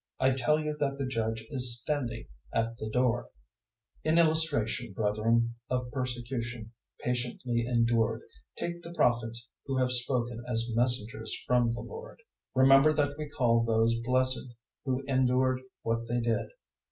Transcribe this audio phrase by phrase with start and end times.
[0.19, 3.29] I tell you that the Judge is standing at the door.
[4.03, 6.71] 005:010 In illustration, brethren, of persecution
[7.03, 8.21] patiently endured
[8.57, 12.17] take the Prophets who have spoken as messengers from the Lord.
[12.57, 16.47] 005:011 Remember that we call those blessed who endured what they did.